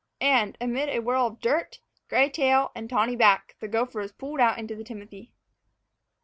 And, 0.19 0.57
amid 0.59 0.89
a 0.89 0.97
whirl 1.01 1.27
of 1.27 1.39
dirt, 1.41 1.79
gray 2.09 2.27
tail, 2.27 2.71
and 2.73 2.89
tawny 2.89 3.15
back, 3.15 3.55
the 3.59 3.67
gopher 3.67 3.99
was 3.99 4.11
pulled 4.11 4.39
out 4.39 4.57
into 4.57 4.75
the 4.75 4.83
timothy. 4.83 5.31